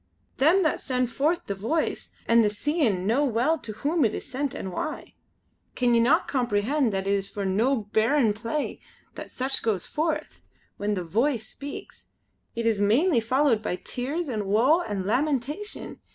Them 0.37 0.63
that 0.63 0.79
send 0.79 1.11
forth 1.11 1.45
the 1.45 1.53
Voice 1.53 2.09
and 2.27 2.43
the 2.43 2.49
Seein' 2.49 3.05
know 3.05 3.23
well 3.23 3.59
to 3.59 3.71
whom 3.71 4.03
it 4.03 4.15
is 4.15 4.25
sent 4.25 4.55
and 4.55 4.71
why. 4.71 5.13
Can 5.75 5.93
ye 5.93 5.99
no 5.99 6.21
comprehend 6.25 6.91
that 6.91 7.05
it 7.05 7.11
is 7.13 7.29
for 7.29 7.45
no 7.45 7.75
bairn 7.93 8.33
play 8.33 8.79
that 9.13 9.29
such 9.29 9.61
goes 9.61 9.85
forth. 9.85 10.41
When 10.77 10.95
the 10.95 11.03
Voice 11.03 11.47
speaks, 11.47 12.07
it 12.55 12.65
is 12.65 12.81
mainly 12.81 13.19
followed 13.19 13.61
by 13.61 13.75
tears 13.75 14.27
an' 14.27 14.47
woe 14.47 14.81
an' 14.81 15.05
lamentation! 15.05 15.99